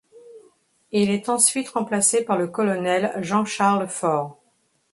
[0.91, 4.35] Il est ensuite remplacé par le colonel Jean-Charles Faure.